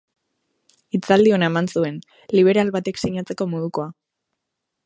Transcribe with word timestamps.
Hitzaldi 0.97 1.33
ona 1.37 1.51
eman 1.51 1.69
zuen, 1.75 2.01
liberal 2.39 2.75
batek 2.79 3.01
sinatzeko 3.05 3.51
modukoa. 3.55 3.91